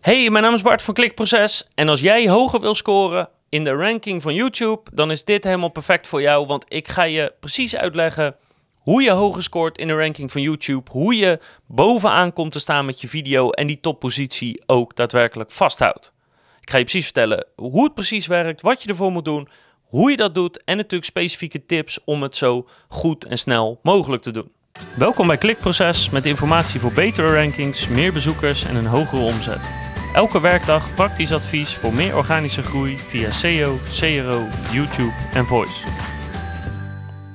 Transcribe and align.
Hey, 0.00 0.30
mijn 0.30 0.44
naam 0.44 0.54
is 0.54 0.62
Bart 0.62 0.82
van 0.82 0.94
Klikproces 0.94 1.68
en 1.74 1.88
als 1.88 2.00
jij 2.00 2.28
hoger 2.28 2.60
wil 2.60 2.74
scoren 2.74 3.28
in 3.48 3.64
de 3.64 3.72
ranking 3.72 4.22
van 4.22 4.34
YouTube, 4.34 4.90
dan 4.92 5.10
is 5.10 5.24
dit 5.24 5.44
helemaal 5.44 5.68
perfect 5.68 6.06
voor 6.06 6.22
jou, 6.22 6.46
want 6.46 6.64
ik 6.68 6.88
ga 6.88 7.02
je 7.02 7.32
precies 7.40 7.76
uitleggen 7.76 8.36
hoe 8.74 9.02
je 9.02 9.10
hoger 9.10 9.42
scoort 9.42 9.78
in 9.78 9.86
de 9.86 9.94
ranking 9.94 10.32
van 10.32 10.42
YouTube, 10.42 10.90
hoe 10.90 11.16
je 11.16 11.38
bovenaan 11.66 12.32
komt 12.32 12.52
te 12.52 12.58
staan 12.58 12.84
met 12.84 13.00
je 13.00 13.08
video 13.08 13.50
en 13.50 13.66
die 13.66 13.80
toppositie 13.80 14.62
ook 14.66 14.96
daadwerkelijk 14.96 15.50
vasthoudt. 15.50 16.12
Ik 16.60 16.70
ga 16.70 16.76
je 16.76 16.84
precies 16.84 17.04
vertellen 17.04 17.46
hoe 17.56 17.84
het 17.84 17.94
precies 17.94 18.26
werkt, 18.26 18.60
wat 18.60 18.82
je 18.82 18.88
ervoor 18.88 19.12
moet 19.12 19.24
doen, 19.24 19.48
hoe 19.82 20.10
je 20.10 20.16
dat 20.16 20.34
doet 20.34 20.64
en 20.64 20.76
natuurlijk 20.76 21.10
specifieke 21.10 21.66
tips 21.66 21.98
om 22.04 22.22
het 22.22 22.36
zo 22.36 22.68
goed 22.88 23.24
en 23.24 23.38
snel 23.38 23.80
mogelijk 23.82 24.22
te 24.22 24.30
doen. 24.30 24.52
Welkom 24.96 25.26
bij 25.26 25.36
Klikproces 25.36 26.10
met 26.10 26.24
informatie 26.24 26.80
voor 26.80 26.92
betere 26.92 27.34
rankings, 27.34 27.88
meer 27.88 28.12
bezoekers 28.12 28.64
en 28.64 28.76
een 28.76 28.86
hogere 28.86 29.22
omzet. 29.22 29.89
Elke 30.14 30.40
werkdag 30.40 30.94
praktisch 30.94 31.32
advies 31.32 31.74
voor 31.74 31.94
meer 31.94 32.16
organische 32.16 32.62
groei 32.62 32.98
via 32.98 33.30
SEO, 33.30 33.78
CRO, 33.90 34.46
YouTube 34.72 35.12
en 35.32 35.46
Voice. 35.46 35.86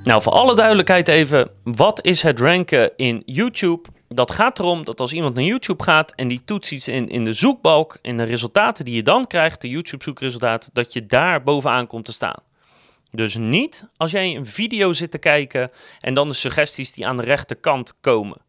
Nou, 0.03 0.21
voor 0.21 0.31
alle 0.31 0.55
duidelijkheid 0.55 1.07
even, 1.07 1.49
wat 1.63 2.05
is 2.05 2.21
het 2.21 2.39
ranken 2.39 2.91
in 2.95 3.23
YouTube? 3.25 3.89
Dat 4.07 4.31
gaat 4.31 4.59
erom 4.59 4.85
dat 4.85 4.99
als 4.99 5.13
iemand 5.13 5.35
naar 5.35 5.43
YouTube 5.43 5.83
gaat 5.83 6.13
en 6.15 6.27
die 6.27 6.41
toetst 6.45 6.71
iets 6.71 6.87
in, 6.87 7.09
in 7.09 7.23
de 7.25 7.33
zoekbalk, 7.33 7.97
in 8.01 8.17
de 8.17 8.23
resultaten 8.23 8.85
die 8.85 8.95
je 8.95 9.03
dan 9.03 9.27
krijgt, 9.27 9.61
de 9.61 9.69
YouTube 9.69 10.03
zoekresultaten, 10.03 10.69
dat 10.73 10.93
je 10.93 11.05
daar 11.05 11.43
bovenaan 11.43 11.87
komt 11.87 12.05
te 12.05 12.11
staan. 12.11 12.39
Dus 13.11 13.35
niet 13.35 13.87
als 13.97 14.11
jij 14.11 14.35
een 14.35 14.45
video 14.45 14.93
zit 14.93 15.11
te 15.11 15.17
kijken 15.17 15.71
en 15.99 16.13
dan 16.13 16.27
de 16.27 16.33
suggesties 16.33 16.93
die 16.93 17.07
aan 17.07 17.17
de 17.17 17.23
rechterkant 17.23 17.93
komen. 18.01 18.44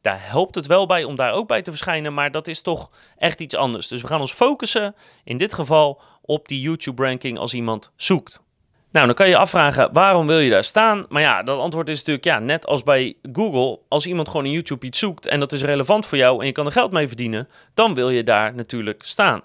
Daar 0.00 0.18
helpt 0.20 0.54
het 0.54 0.66
wel 0.66 0.86
bij 0.86 1.04
om 1.04 1.16
daar 1.16 1.32
ook 1.32 1.48
bij 1.48 1.62
te 1.62 1.70
verschijnen, 1.70 2.14
maar 2.14 2.30
dat 2.30 2.48
is 2.48 2.62
toch 2.62 2.90
echt 3.16 3.40
iets 3.40 3.54
anders. 3.54 3.88
Dus 3.88 4.02
we 4.02 4.08
gaan 4.08 4.20
ons 4.20 4.32
focussen 4.32 4.94
in 5.24 5.36
dit 5.36 5.54
geval 5.54 6.00
op 6.22 6.48
die 6.48 6.60
YouTube-ranking 6.60 7.38
als 7.38 7.54
iemand 7.54 7.92
zoekt. 7.96 8.42
Nou, 8.90 9.06
dan 9.06 9.14
kan 9.14 9.28
je 9.28 9.36
afvragen 9.36 9.92
waarom 9.92 10.26
wil 10.26 10.38
je 10.38 10.50
daar 10.50 10.64
staan? 10.64 11.06
Maar 11.08 11.22
ja, 11.22 11.42
dat 11.42 11.58
antwoord 11.58 11.88
is 11.88 11.96
natuurlijk 11.96 12.24
ja, 12.24 12.38
net 12.38 12.66
als 12.66 12.82
bij 12.82 13.16
Google. 13.32 13.78
Als 13.88 14.06
iemand 14.06 14.28
gewoon 14.28 14.44
in 14.44 14.52
YouTube 14.52 14.86
iets 14.86 14.98
zoekt 14.98 15.26
en 15.26 15.40
dat 15.40 15.52
is 15.52 15.62
relevant 15.62 16.06
voor 16.06 16.18
jou 16.18 16.40
en 16.40 16.46
je 16.46 16.52
kan 16.52 16.66
er 16.66 16.72
geld 16.72 16.92
mee 16.92 17.06
verdienen, 17.06 17.48
dan 17.74 17.94
wil 17.94 18.10
je 18.10 18.24
daar 18.24 18.54
natuurlijk 18.54 19.02
staan. 19.04 19.40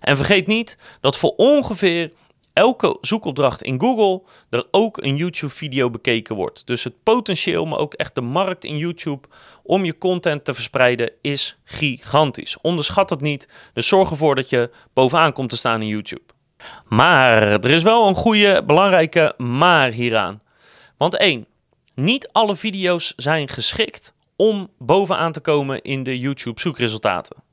En 0.00 0.16
vergeet 0.16 0.46
niet 0.46 0.78
dat 1.00 1.16
voor 1.16 1.34
ongeveer 1.36 2.12
elke 2.54 2.98
zoekopdracht 3.00 3.62
in 3.62 3.80
Google 3.80 4.22
er 4.50 4.66
ook 4.70 5.02
een 5.02 5.16
YouTube-video 5.16 5.90
bekeken 5.90 6.36
wordt. 6.36 6.66
Dus 6.66 6.84
het 6.84 7.02
potentieel, 7.02 7.64
maar 7.64 7.78
ook 7.78 7.94
echt 7.94 8.14
de 8.14 8.20
markt 8.20 8.64
in 8.64 8.76
YouTube 8.76 9.28
om 9.62 9.84
je 9.84 9.98
content 9.98 10.44
te 10.44 10.54
verspreiden 10.54 11.10
is 11.20 11.58
gigantisch. 11.64 12.56
Onderschat 12.60 13.10
het 13.10 13.20
niet. 13.20 13.48
Dus 13.72 13.88
zorg 13.88 14.10
ervoor 14.10 14.34
dat 14.34 14.48
je 14.48 14.70
bovenaan 14.92 15.32
komt 15.32 15.48
te 15.48 15.56
staan 15.56 15.82
in 15.82 15.88
YouTube. 15.88 16.22
Maar 16.88 17.42
er 17.42 17.70
is 17.70 17.82
wel 17.82 18.08
een 18.08 18.14
goede, 18.14 18.62
belangrijke 18.64 19.34
maar 19.36 19.90
hieraan. 19.90 20.42
Want 20.96 21.16
één, 21.16 21.46
niet 21.94 22.28
alle 22.32 22.56
video's 22.56 23.12
zijn 23.16 23.48
geschikt 23.48 24.14
om 24.36 24.70
bovenaan 24.78 25.32
te 25.32 25.40
komen 25.40 25.82
in 25.82 26.02
de 26.02 26.18
YouTube 26.18 26.60
zoekresultaten. 26.60 27.43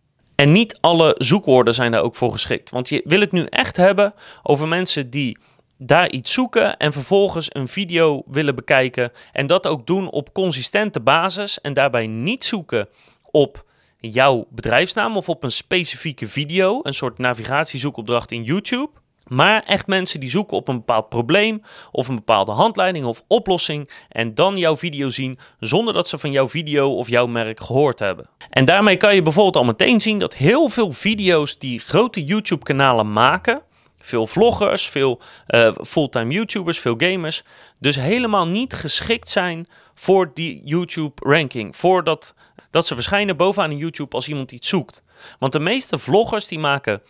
En 0.42 0.52
niet 0.52 0.78
alle 0.80 1.16
zoekwoorden 1.18 1.74
zijn 1.74 1.92
daar 1.92 2.02
ook 2.02 2.16
voor 2.16 2.32
geschikt. 2.32 2.70
Want 2.70 2.90
je 2.90 3.02
wil 3.06 3.20
het 3.20 3.32
nu 3.32 3.46
echt 3.46 3.78
hebben 3.78 4.14
over 4.44 4.68
mensen 4.68 5.10
die 5.10 5.38
daar 5.78 6.12
iets 6.12 6.34
zoeken 6.34 6.78
en 6.78 6.94
vervolgens 6.94 7.48
een 7.50 7.68
video 7.68 8.24
willen 8.26 8.56
bekijken. 8.56 9.12
En 9.32 9.48
dat 9.48 9.68
ook 9.68 9.88
doen 9.88 10.10
op 10.10 10.34
consistente 10.34 11.00
basis. 11.00 11.62
En 11.62 11.74
daarbij 11.74 12.08
niet 12.08 12.46
zoeken 12.46 12.88
op 13.32 13.66
jouw 14.00 14.48
bedrijfsnaam 14.50 15.18
of 15.18 15.30
op 15.30 15.44
een 15.44 15.52
specifieke 15.52 16.28
video, 16.28 16.80
een 16.84 16.94
soort 16.94 17.18
navigatiezoekopdracht 17.18 18.32
in 18.32 18.44
YouTube. 18.44 18.90
Maar 19.32 19.64
echt 19.64 19.88
mensen 19.88 20.20
die 20.20 20.30
zoeken 20.30 20.58
op 20.58 20.68
een 20.68 20.76
bepaald 20.76 21.10
probleem 21.10 21.62
of 21.92 22.08
een 22.08 22.16
bepaalde 22.16 22.52
handleiding 22.52 23.06
of 23.06 23.24
oplossing 23.28 23.90
en 24.10 24.34
dan 24.34 24.58
jouw 24.58 24.78
video 24.78 25.10
zien 25.10 25.38
zonder 25.60 25.94
dat 25.94 26.08
ze 26.08 26.18
van 26.18 26.32
jouw 26.32 26.50
video 26.50 26.96
of 26.96 27.10
jouw 27.10 27.28
merk 27.28 27.60
gehoord 27.60 28.00
hebben. 28.00 28.30
En 28.50 28.66
daarmee 28.66 28.98
kan 28.98 29.16
je 29.16 29.22
bijvoorbeeld 29.22 29.56
al 29.56 29.64
meteen 29.64 30.02
zien 30.02 30.20
dat 30.20 30.34
heel 30.34 30.70
veel 30.70 30.92
video's 30.92 31.58
die 31.58 31.80
grote 31.80 32.24
YouTube 32.24 32.64
kanalen 32.64 33.14
maken, 33.14 33.62
veel 34.00 34.28
vloggers, 34.28 34.88
veel 34.88 35.22
uh, 35.48 35.72
fulltime 35.86 36.34
YouTubers, 36.34 36.80
veel 36.80 36.96
gamers, 36.98 37.44
dus 37.80 37.96
helemaal 37.96 38.48
niet 38.48 38.74
geschikt 38.74 39.30
zijn 39.30 39.68
voor 39.94 40.32
die 40.34 40.62
YouTube 40.66 41.14
ranking, 41.16 41.76
voordat 41.76 42.36
dat 42.70 42.88
ze 42.88 42.96
verschijnen 42.96 43.38
bovenaan 43.38 43.78
YouTube 43.78 44.16
als 44.16 44.28
iemand 44.28 44.52
iets 44.52 44.68
zoekt. 44.68 45.04
Want 45.40 45.52
de 45.52 45.60
meeste 45.60 45.98
vloggers 45.98 46.48
die 46.48 46.60
maken 46.60 47.02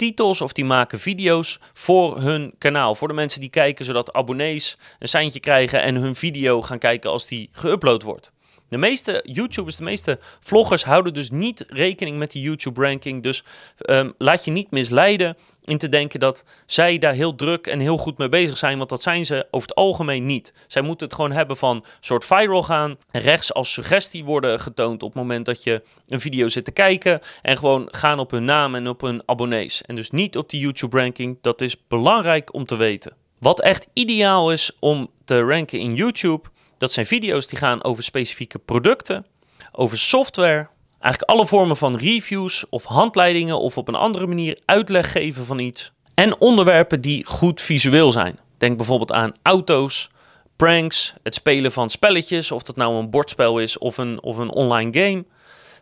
titels 0.00 0.40
of 0.40 0.52
die 0.52 0.64
maken 0.64 1.00
video's 1.00 1.60
voor 1.72 2.20
hun 2.20 2.54
kanaal. 2.58 2.94
Voor 2.94 3.08
de 3.08 3.14
mensen 3.14 3.40
die 3.40 3.50
kijken, 3.50 3.84
zodat 3.84 4.12
abonnees 4.12 4.78
een 4.98 5.08
seintje 5.08 5.40
krijgen 5.40 5.82
en 5.82 5.94
hun 5.94 6.14
video 6.14 6.62
gaan 6.62 6.78
kijken 6.78 7.10
als 7.10 7.26
die 7.26 7.50
geüpload 7.52 8.04
wordt. 8.04 8.32
De 8.70 8.76
meeste 8.76 9.20
YouTubers, 9.22 9.76
de 9.76 9.84
meeste 9.84 10.18
vloggers 10.40 10.84
houden 10.84 11.14
dus 11.14 11.30
niet 11.30 11.64
rekening 11.68 12.18
met 12.18 12.30
die 12.30 12.42
YouTube-ranking. 12.42 13.22
Dus 13.22 13.44
um, 13.90 14.14
laat 14.18 14.44
je 14.44 14.50
niet 14.50 14.70
misleiden 14.70 15.36
in 15.64 15.78
te 15.78 15.88
denken 15.88 16.20
dat 16.20 16.44
zij 16.66 16.98
daar 16.98 17.12
heel 17.12 17.34
druk 17.34 17.66
en 17.66 17.80
heel 17.80 17.96
goed 17.96 18.18
mee 18.18 18.28
bezig 18.28 18.56
zijn. 18.56 18.78
Want 18.78 18.88
dat 18.88 19.02
zijn 19.02 19.26
ze 19.26 19.46
over 19.50 19.68
het 19.68 19.76
algemeen 19.76 20.26
niet. 20.26 20.52
Zij 20.66 20.82
moeten 20.82 21.06
het 21.06 21.16
gewoon 21.16 21.32
hebben 21.32 21.56
van 21.56 21.84
soort 22.00 22.24
viral 22.24 22.62
gaan. 22.62 22.96
Rechts 23.10 23.54
als 23.54 23.72
suggestie 23.72 24.24
worden 24.24 24.60
getoond 24.60 25.02
op 25.02 25.12
het 25.12 25.22
moment 25.22 25.46
dat 25.46 25.62
je 25.62 25.82
een 26.08 26.20
video 26.20 26.48
zit 26.48 26.64
te 26.64 26.72
kijken. 26.72 27.20
En 27.42 27.58
gewoon 27.58 27.88
gaan 27.90 28.18
op 28.18 28.30
hun 28.30 28.44
naam 28.44 28.74
en 28.74 28.88
op 28.88 29.00
hun 29.00 29.22
abonnees. 29.24 29.82
En 29.82 29.94
dus 29.94 30.10
niet 30.10 30.36
op 30.36 30.48
die 30.48 30.60
YouTube-ranking. 30.60 31.38
Dat 31.40 31.60
is 31.60 31.86
belangrijk 31.88 32.54
om 32.54 32.64
te 32.64 32.76
weten. 32.76 33.12
Wat 33.38 33.60
echt 33.60 33.88
ideaal 33.92 34.52
is 34.52 34.72
om 34.78 35.10
te 35.24 35.40
ranken 35.40 35.78
in 35.78 35.94
YouTube 35.94 36.48
dat 36.80 36.92
zijn 36.92 37.06
video's 37.06 37.46
die 37.46 37.58
gaan 37.58 37.84
over 37.84 38.02
specifieke 38.02 38.58
producten, 38.58 39.26
over 39.72 39.98
software, 39.98 40.68
eigenlijk 41.00 41.32
alle 41.32 41.46
vormen 41.46 41.76
van 41.76 41.96
reviews 41.96 42.64
of 42.68 42.84
handleidingen 42.84 43.58
of 43.58 43.78
op 43.78 43.88
een 43.88 43.94
andere 43.94 44.26
manier 44.26 44.58
uitleg 44.64 45.12
geven 45.12 45.44
van 45.44 45.58
iets. 45.58 45.92
En 46.14 46.40
onderwerpen 46.40 47.00
die 47.00 47.24
goed 47.26 47.60
visueel 47.60 48.12
zijn. 48.12 48.38
Denk 48.58 48.76
bijvoorbeeld 48.76 49.12
aan 49.12 49.32
auto's, 49.42 50.10
pranks, 50.56 51.14
het 51.22 51.34
spelen 51.34 51.72
van 51.72 51.90
spelletjes, 51.90 52.50
of 52.50 52.62
dat 52.62 52.76
nou 52.76 52.96
een 52.96 53.10
bordspel 53.10 53.58
is 53.58 53.78
of 53.78 53.98
een, 53.98 54.22
of 54.22 54.36
een 54.36 54.50
online 54.50 54.92
game. 55.00 55.24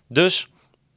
Dus 0.09 0.49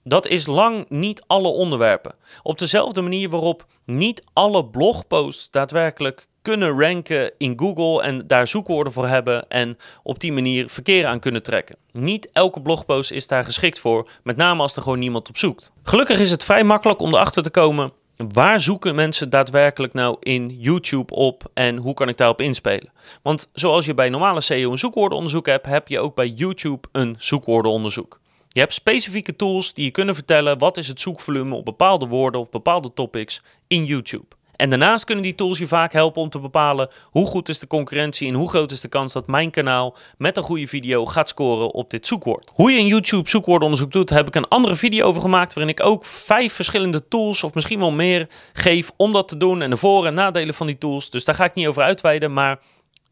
dat 0.04 0.28
is 0.28 0.46
lang 0.46 0.86
niet 0.90 1.24
alle 1.28 1.48
onderwerpen. 1.48 2.16
Op 2.44 2.60
dezelfde 2.60 3.02
manier 3.02 3.30
waarop 3.30 3.66
niet 3.86 4.24
alle 4.34 4.66
blogposts 4.66 5.52
daadwerkelijk 5.52 6.28
kunnen 6.42 6.80
ranken 6.80 7.32
in 7.38 7.60
Google 7.60 8.04
en 8.04 8.28
daar 8.28 8.48
zoekwoorden 8.48 8.94
voor 8.94 9.08
hebben 9.08 9.50
en 9.50 9.78
op 10.04 10.20
die 10.20 10.32
manier 10.32 10.70
verkeer 10.70 11.06
aan 11.06 11.20
kunnen 11.20 11.44
trekken. 11.44 11.76
Niet 11.92 12.30
elke 12.34 12.62
blogpost 12.62 13.12
is 13.12 13.28
daar 13.28 13.44
geschikt 13.44 13.80
voor, 13.80 14.10
met 14.24 14.38
name 14.38 14.62
als 14.62 14.76
er 14.76 14.82
gewoon 14.82 15.00
niemand 15.00 15.30
op 15.30 15.38
zoekt. 15.38 15.72
Gelukkig 15.84 16.20
is 16.20 16.32
het 16.32 16.44
vrij 16.44 16.64
makkelijk 16.64 17.02
om 17.02 17.14
erachter 17.14 17.44
te 17.44 17.50
komen 17.50 17.92
waar 18.30 18.60
zoeken 18.60 18.96
mensen 18.96 19.30
daadwerkelijk 19.30 19.94
nou 19.94 20.18
in 20.20 20.58
YouTube 20.60 21.16
op 21.16 21.44
en 21.54 21.78
hoe 21.78 21.94
kan 21.94 22.10
ik 22.10 22.18
daarop 22.18 22.42
inspelen? 22.42 22.92
Want 23.22 23.50
zoals 23.54 23.86
je 23.86 23.94
bij 23.94 24.10
normale 24.10 24.42
SEO 24.42 24.72
een 24.72 24.78
zoekwoordenonderzoek 24.78 25.46
hebt, 25.46 25.66
heb 25.66 25.88
je 25.88 26.00
ook 26.00 26.16
bij 26.16 26.28
YouTube 26.28 26.88
een 26.92 27.16
zoekwoordenonderzoek. 27.18 28.21
Je 28.54 28.60
hebt 28.60 28.74
specifieke 28.74 29.36
tools 29.36 29.74
die 29.74 29.86
je 29.86 29.92
kunnen 29.92 30.16
vertellen 30.16 30.58
wat 30.58 30.78
is 30.78 30.88
het 30.88 31.02
zoekvolume 31.02 31.56
op 31.56 31.66
bepaalde 31.66 32.08
woorden 32.08 32.42
of 32.42 32.50
bepaalde 32.50 32.94
topics 32.94 33.42
in 33.68 33.86
YouTube. 33.86 34.26
En 34.56 34.70
daarnaast 34.70 35.06
kunnen 35.06 35.24
die 35.24 35.36
tools 35.36 35.58
je 35.58 35.68
vaak 35.68 35.94
helpen 35.94 36.22
om 36.22 36.30
te 36.30 36.40
bepalen 36.40 36.90
hoe 37.04 37.26
goed 37.26 37.50
is 37.50 37.60
de 37.60 37.68
concurrentie 37.68 38.28
en 38.28 38.34
hoe 38.34 38.50
groot 38.50 38.72
is 38.72 38.82
de 38.82 38.88
kans 38.88 39.14
dat 39.14 39.28
mijn 39.28 39.52
kanaal 39.52 39.96
met 40.18 40.38
een 40.38 40.44
goede 40.44 40.68
video 40.68 41.06
gaat 41.06 41.30
scoren 41.30 41.74
op 41.74 41.90
dit 41.90 42.08
zoekwoord. 42.08 42.52
Hoe 42.54 42.72
je 42.72 42.78
in 42.78 42.86
YouTube 42.86 43.30
zoekwoordenonderzoek 43.30 43.92
doet, 43.92 44.10
heb 44.10 44.28
ik 44.28 44.36
een 44.36 44.48
andere 44.48 44.76
video 44.76 45.06
over 45.06 45.22
gemaakt 45.22 45.54
waarin 45.54 45.74
ik 45.74 45.86
ook 45.86 46.06
vijf 46.06 46.54
verschillende 46.54 47.08
tools 47.08 47.44
of 47.44 47.54
misschien 47.54 47.80
wel 47.80 47.92
meer 47.92 48.28
geef 48.54 48.92
om 48.98 49.12
dat 49.12 49.28
te 49.28 49.38
doen 49.38 49.62
en 49.62 49.70
de 49.70 49.78
voor- 49.78 50.06
en 50.06 50.14
nadelen 50.14 50.54
van 50.54 50.68
die 50.68 50.78
tools. 50.78 51.10
Dus 51.10 51.26
daar 51.26 51.36
ga 51.36 51.46
ik 51.46 51.54
niet 51.54 51.68
over 51.68 51.84
uitweiden, 51.84 52.34
maar 52.34 52.60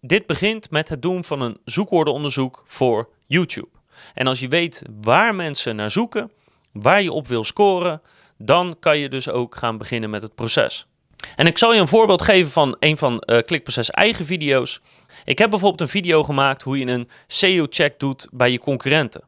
dit 0.01 0.25
begint 0.25 0.71
met 0.71 0.89
het 0.89 1.01
doen 1.01 1.23
van 1.23 1.41
een 1.41 1.57
zoekwoordenonderzoek 1.65 2.63
voor 2.65 3.09
YouTube. 3.27 3.78
En 4.13 4.27
als 4.27 4.39
je 4.39 4.47
weet 4.47 4.83
waar 5.01 5.35
mensen 5.35 5.75
naar 5.75 5.91
zoeken, 5.91 6.31
waar 6.71 7.01
je 7.01 7.11
op 7.11 7.27
wil 7.27 7.43
scoren, 7.43 8.01
dan 8.37 8.75
kan 8.79 8.97
je 8.97 9.09
dus 9.09 9.29
ook 9.29 9.55
gaan 9.55 9.77
beginnen 9.77 10.09
met 10.09 10.21
het 10.21 10.35
proces. 10.35 10.87
En 11.35 11.47
ik 11.47 11.57
zal 11.57 11.73
je 11.73 11.79
een 11.79 11.87
voorbeeld 11.87 12.21
geven 12.21 12.51
van 12.51 12.75
een 12.79 12.97
van 12.97 13.23
uh, 13.25 13.39
Klikproces 13.39 13.89
eigen 13.89 14.25
video's. 14.25 14.81
Ik 15.23 15.37
heb 15.37 15.49
bijvoorbeeld 15.49 15.81
een 15.81 15.87
video 15.87 16.23
gemaakt 16.23 16.61
hoe 16.61 16.79
je 16.79 16.85
een 16.85 17.09
SEO-check 17.27 17.99
doet 17.99 18.27
bij 18.31 18.51
je 18.51 18.59
concurrenten. 18.59 19.23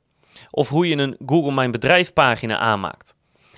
Of 0.52 0.70
hoe 0.70 0.88
je 0.88 0.98
een 0.98 1.18
Google 1.26 1.52
Mijn 1.52 1.72
Bedrijf 1.72 2.14
pagina 2.14 2.58
aanmaakt. 2.58 3.16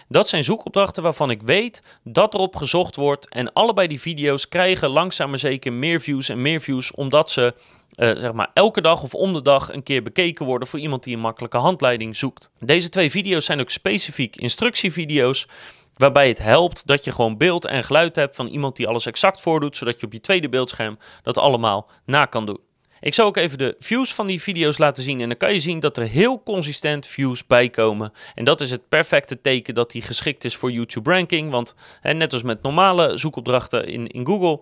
Dat 0.08 0.30
zijn 0.30 0.44
zoekopdrachten 0.44 1.04
waarvan 1.04 1.30
ik 1.30 1.42
weet 1.42 1.84
dat 2.04 2.34
erop 2.34 2.56
gezocht 2.56 2.96
wordt. 2.96 3.30
En 3.30 3.54
allebei 3.54 3.88
die 3.88 4.00
video's 4.00 4.48
krijgen 4.48 4.90
langzaam 4.90 5.30
maar 5.30 5.40
zeker 5.40 5.74
meer 5.74 6.02
views 6.02 6.30
en 6.30 6.42
meer 6.42 6.62
views, 6.62 6.92
omdat 6.92 7.32
ze 7.32 7.54
uh, 7.96 8.18
zeg 8.18 8.34
maar 8.34 8.52
elke 8.54 8.82
dag 8.82 9.04
of 9.04 9.14
om 9.14 9.34
de 9.34 9.42
dag 9.42 9.74
een 9.74 9.84
keer 9.84 10.04
bekeken 10.04 10.46
worden 10.46 10.68
voor 10.68 10.80
iemand 10.80 11.04
die 11.04 11.16
een 11.16 11.22
makkelijke 11.22 11.58
handleiding 11.58 12.16
zoekt. 12.16 12.52
Deze 12.60 12.90
twee 12.90 13.12
video's 13.12 13.46
zijn 13.46 13.60
ook 13.60 13.70
specifiek 13.70 14.36
instructievideo's. 14.36 15.48
Waarbij 15.94 16.28
het 16.28 16.38
helpt 16.38 16.88
dat 16.88 17.04
je 17.04 17.12
gewoon 17.12 17.38
beeld 17.38 17.66
en 17.66 17.84
geluid 17.84 18.16
hebt 18.16 18.36
van 18.36 18.48
iemand 18.48 18.76
die 18.76 18.88
alles 18.88 19.06
exact 19.06 19.42
voordoet, 19.42 19.78
zodat 19.78 20.00
je 20.00 20.06
op 20.06 20.14
je 20.14 20.22
tweede 20.22 20.50
beeldscherm 20.50 20.98
dat 21.22 21.38
allemaal 21.38 21.90
na 22.06 22.26
kan 22.26 22.46
doen. 22.46 22.60
Ik 23.00 23.14
zal 23.14 23.26
ook 23.26 23.38
even 23.38 23.58
de 23.58 23.76
views 23.80 24.14
van 24.14 24.28
die 24.28 24.42
video's 24.42 24.78
laten 24.78 25.04
zien 25.04 25.22
en 25.22 25.28
dan 25.28 25.38
kan 25.38 25.54
je 25.54 25.60
zien 25.60 25.80
dat 25.80 25.98
er 25.98 26.08
heel 26.08 26.44
consistent 26.44 27.08
views 27.08 27.48
bij 27.48 27.70
komen. 27.70 28.12
En 28.36 28.44
dat 28.44 28.62
is 28.62 28.72
het 28.72 28.90
perfecte 28.90 29.42
teken 29.42 29.74
dat 29.74 29.92
die 29.92 30.02
geschikt 30.02 30.44
is 30.44 30.56
voor 30.56 30.72
YouTube 30.72 31.12
ranking, 31.12 31.52
want 31.52 31.76
hè, 32.02 32.14
net 32.14 32.34
als 32.34 32.44
met 32.44 32.62
normale 32.62 33.18
zoekopdrachten 33.18 33.88
in, 33.88 34.08
in 34.08 34.26
Google, 34.26 34.62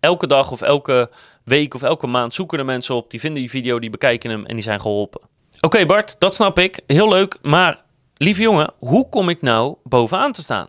elke 0.00 0.26
dag 0.26 0.50
of 0.50 0.62
elke 0.62 1.10
week 1.46 1.74
of 1.74 1.82
elke 1.82 2.06
maand 2.06 2.34
zoeken 2.34 2.58
er 2.58 2.64
mensen 2.64 2.94
op, 2.94 3.10
die 3.10 3.20
vinden 3.20 3.40
die 3.40 3.50
video, 3.50 3.78
die 3.78 3.90
bekijken 3.90 4.30
hem 4.30 4.46
en 4.46 4.54
die 4.54 4.64
zijn 4.64 4.80
geholpen. 4.80 5.20
Oké 5.60 5.86
Bart, 5.86 6.20
dat 6.20 6.34
snap 6.34 6.58
ik, 6.58 6.80
heel 6.86 7.08
leuk, 7.08 7.38
maar 7.42 7.84
lieve 8.14 8.42
jongen, 8.42 8.72
hoe 8.78 9.08
kom 9.08 9.28
ik 9.28 9.42
nou 9.42 9.76
bovenaan 9.82 10.32
te 10.32 10.42
staan? 10.42 10.68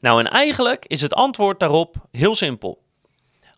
Nou, 0.00 0.20
en 0.20 0.30
eigenlijk 0.30 0.84
is 0.86 1.00
het 1.00 1.14
antwoord 1.14 1.60
daarop 1.60 1.96
heel 2.10 2.34
simpel. 2.34 2.82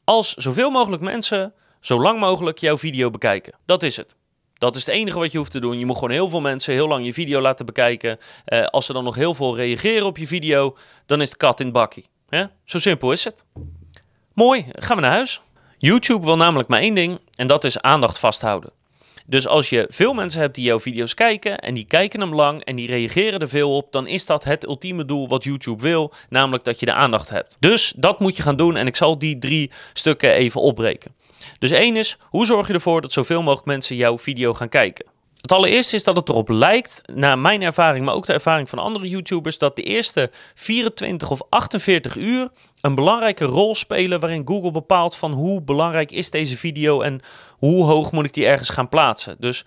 Als 0.04 0.34
zoveel 0.34 0.70
mogelijk 0.70 1.02
mensen 1.02 1.54
zo 1.80 2.00
lang 2.00 2.20
mogelijk 2.20 2.58
jouw 2.58 2.78
video 2.78 3.10
bekijken. 3.10 3.54
Dat 3.64 3.82
is 3.82 3.96
het. 3.96 4.16
Dat 4.54 4.76
is 4.76 4.86
het 4.86 4.94
enige 4.94 5.18
wat 5.18 5.32
je 5.32 5.38
hoeft 5.38 5.50
te 5.50 5.60
doen. 5.60 5.78
Je 5.78 5.86
moet 5.86 5.94
gewoon 5.94 6.10
heel 6.10 6.28
veel 6.28 6.40
mensen 6.40 6.74
heel 6.74 6.88
lang 6.88 7.04
je 7.04 7.12
video 7.12 7.40
laten 7.40 7.66
bekijken. 7.66 8.18
Uh, 8.46 8.64
als 8.64 8.86
ze 8.86 8.92
dan 8.92 9.04
nog 9.04 9.14
heel 9.14 9.34
veel 9.34 9.56
reageren 9.56 10.06
op 10.06 10.18
je 10.18 10.26
video, 10.26 10.76
dan 11.06 11.20
is 11.20 11.28
het 11.28 11.36
kat 11.36 11.60
in 11.60 11.66
het 11.66 11.74
bakkie. 11.74 12.08
Zo 12.64 12.78
simpel 12.78 13.12
is 13.12 13.24
het. 13.24 13.44
Mooi, 14.32 14.66
gaan 14.72 14.96
we 14.96 15.02
naar 15.02 15.12
huis. 15.12 15.42
YouTube 15.84 16.24
wil 16.24 16.36
namelijk 16.36 16.68
maar 16.68 16.80
één 16.80 16.94
ding 16.94 17.18
en 17.34 17.46
dat 17.46 17.64
is 17.64 17.80
aandacht 17.80 18.18
vasthouden. 18.18 18.70
Dus 19.26 19.46
als 19.46 19.70
je 19.70 19.86
veel 19.88 20.14
mensen 20.14 20.40
hebt 20.40 20.54
die 20.54 20.64
jouw 20.64 20.80
video's 20.80 21.14
kijken 21.14 21.58
en 21.58 21.74
die 21.74 21.84
kijken 21.84 22.20
hem 22.20 22.34
lang 22.34 22.64
en 22.64 22.76
die 22.76 22.86
reageren 22.86 23.40
er 23.40 23.48
veel 23.48 23.76
op, 23.76 23.92
dan 23.92 24.06
is 24.06 24.26
dat 24.26 24.44
het 24.44 24.66
ultieme 24.66 25.04
doel 25.04 25.28
wat 25.28 25.44
YouTube 25.44 25.82
wil, 25.82 26.12
namelijk 26.28 26.64
dat 26.64 26.80
je 26.80 26.86
de 26.86 26.92
aandacht 26.92 27.30
hebt. 27.30 27.56
Dus 27.60 27.92
dat 27.96 28.20
moet 28.20 28.36
je 28.36 28.42
gaan 28.42 28.56
doen 28.56 28.76
en 28.76 28.86
ik 28.86 28.96
zal 28.96 29.18
die 29.18 29.38
drie 29.38 29.70
stukken 29.92 30.32
even 30.32 30.60
opbreken. 30.60 31.14
Dus 31.58 31.70
één 31.70 31.96
is, 31.96 32.16
hoe 32.20 32.46
zorg 32.46 32.66
je 32.66 32.72
ervoor 32.72 33.00
dat 33.00 33.12
zoveel 33.12 33.42
mogelijk 33.42 33.66
mensen 33.66 33.96
jouw 33.96 34.18
video 34.18 34.54
gaan 34.54 34.68
kijken? 34.68 35.06
Het 35.44 35.52
allereerste 35.52 35.96
is 35.96 36.04
dat 36.04 36.16
het 36.16 36.28
erop 36.28 36.48
lijkt, 36.48 37.02
naar 37.14 37.38
mijn 37.38 37.62
ervaring, 37.62 38.04
maar 38.04 38.14
ook 38.14 38.26
de 38.26 38.32
ervaring 38.32 38.68
van 38.68 38.78
andere 38.78 39.08
YouTubers, 39.08 39.58
dat 39.58 39.76
de 39.76 39.82
eerste 39.82 40.30
24 40.54 41.30
of 41.30 41.42
48 41.48 42.16
uur 42.16 42.48
een 42.80 42.94
belangrijke 42.94 43.44
rol 43.44 43.74
spelen 43.74 44.20
waarin 44.20 44.46
Google 44.46 44.70
bepaalt 44.70 45.16
van 45.16 45.32
hoe 45.32 45.62
belangrijk 45.62 46.12
is 46.12 46.30
deze 46.30 46.56
video 46.56 47.00
en 47.00 47.20
hoe 47.58 47.84
hoog 47.84 48.12
moet 48.12 48.24
ik 48.24 48.32
die 48.32 48.46
ergens 48.46 48.68
gaan 48.68 48.88
plaatsen. 48.88 49.36
Dus 49.38 49.64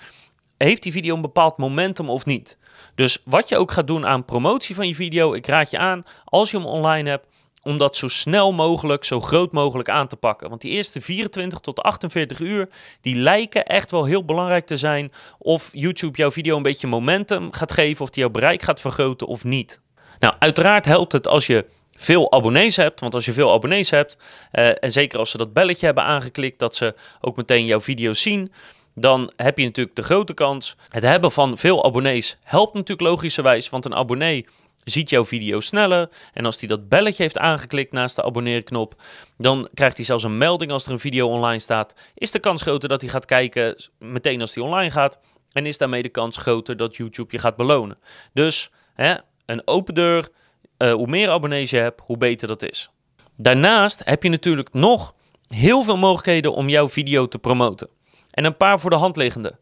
heeft 0.57 0.83
die 0.83 0.91
video 0.91 1.15
een 1.15 1.21
bepaald 1.21 1.57
momentum 1.57 2.09
of 2.09 2.25
niet? 2.25 2.57
Dus 2.95 3.21
wat 3.25 3.49
je 3.49 3.57
ook 3.57 3.71
gaat 3.71 3.87
doen 3.87 4.05
aan 4.05 4.25
promotie 4.25 4.75
van 4.75 4.87
je 4.87 4.95
video, 4.95 5.33
ik 5.33 5.47
raad 5.47 5.71
je 5.71 5.77
aan, 5.77 6.03
als 6.25 6.51
je 6.51 6.57
hem 6.57 6.65
online 6.65 7.09
hebt, 7.09 7.27
om 7.63 7.77
dat 7.77 7.95
zo 7.95 8.07
snel 8.07 8.53
mogelijk, 8.53 9.03
zo 9.03 9.21
groot 9.21 9.51
mogelijk 9.51 9.89
aan 9.89 10.07
te 10.07 10.15
pakken. 10.15 10.49
Want 10.49 10.61
die 10.61 10.71
eerste 10.71 11.01
24 11.01 11.59
tot 11.59 11.81
48 11.81 12.39
uur, 12.39 12.69
die 13.01 13.15
lijken 13.15 13.65
echt 13.65 13.91
wel 13.91 14.05
heel 14.05 14.25
belangrijk 14.25 14.65
te 14.65 14.77
zijn 14.77 15.11
of 15.37 15.69
YouTube 15.71 16.17
jouw 16.17 16.31
video 16.31 16.55
een 16.55 16.63
beetje 16.63 16.87
momentum 16.87 17.51
gaat 17.51 17.71
geven, 17.71 18.01
of 18.03 18.09
die 18.09 18.21
jouw 18.23 18.31
bereik 18.31 18.61
gaat 18.61 18.81
vergroten 18.81 19.27
of 19.27 19.43
niet. 19.43 19.81
Nou, 20.19 20.33
uiteraard 20.39 20.85
helpt 20.85 21.11
het 21.11 21.27
als 21.27 21.47
je 21.47 21.65
veel 21.97 22.31
abonnees 22.31 22.75
hebt. 22.75 22.99
Want 22.99 23.13
als 23.13 23.25
je 23.25 23.33
veel 23.33 23.53
abonnees 23.53 23.89
hebt, 23.89 24.17
uh, 24.51 24.83
en 24.83 24.91
zeker 24.91 25.19
als 25.19 25.31
ze 25.31 25.37
dat 25.37 25.53
belletje 25.53 25.85
hebben 25.85 26.03
aangeklikt, 26.03 26.59
dat 26.59 26.75
ze 26.75 26.95
ook 27.21 27.35
meteen 27.35 27.65
jouw 27.65 27.81
video's 27.81 28.21
zien, 28.21 28.51
dan 28.95 29.31
heb 29.35 29.57
je 29.57 29.65
natuurlijk 29.65 29.95
de 29.95 30.03
grote 30.03 30.33
kans. 30.33 30.75
Het 30.89 31.03
hebben 31.03 31.31
van 31.31 31.57
veel 31.57 31.85
abonnees 31.85 32.37
helpt 32.43 32.73
natuurlijk 32.73 33.09
logischerwijs, 33.09 33.69
want 33.69 33.85
een 33.85 33.95
abonnee 33.95 34.45
ziet 34.89 35.09
jouw 35.09 35.25
video 35.25 35.59
sneller. 35.59 36.09
En 36.33 36.45
als 36.45 36.59
hij 36.59 36.67
dat 36.67 36.89
belletje 36.89 37.23
heeft 37.23 37.37
aangeklikt 37.37 37.91
naast 37.91 38.15
de 38.15 38.23
abonneerknop, 38.23 39.01
dan 39.37 39.69
krijgt 39.73 39.97
hij 39.97 40.05
zelfs 40.05 40.23
een 40.23 40.37
melding 40.37 40.71
als 40.71 40.85
er 40.85 40.91
een 40.91 40.99
video 40.99 41.27
online 41.27 41.59
staat. 41.59 41.95
Is 42.13 42.31
de 42.31 42.39
kans 42.39 42.61
groter 42.61 42.89
dat 42.89 43.01
hij 43.01 43.09
gaat 43.09 43.25
kijken 43.25 43.75
meteen 43.99 44.41
als 44.41 44.55
hij 44.55 44.63
online 44.63 44.91
gaat. 44.91 45.19
En 45.51 45.65
is 45.65 45.77
daarmee 45.77 46.01
de 46.01 46.09
kans 46.09 46.37
groter 46.37 46.77
dat 46.77 46.95
YouTube 46.95 47.31
je 47.31 47.39
gaat 47.39 47.55
belonen. 47.55 47.97
Dus 48.33 48.71
hè, 48.93 49.15
een 49.45 49.61
open 49.67 49.93
deur, 49.93 50.29
uh, 50.77 50.93
hoe 50.93 51.07
meer 51.07 51.29
abonnees 51.29 51.69
je 51.69 51.77
hebt, 51.77 52.01
hoe 52.05 52.17
beter 52.17 52.47
dat 52.47 52.63
is. 52.63 52.89
Daarnaast 53.35 54.01
heb 54.03 54.23
je 54.23 54.29
natuurlijk 54.29 54.73
nog 54.73 55.15
heel 55.47 55.83
veel 55.83 55.97
mogelijkheden 55.97 56.53
om 56.53 56.69
jouw 56.69 56.89
video 56.89 57.27
te 57.27 57.39
promoten. 57.39 57.89
En 58.31 58.45
een 58.45 58.57
paar 58.57 58.79
voor 58.79 58.89
de 58.89 58.95
hand 58.95 59.15
liggende. 59.15 59.57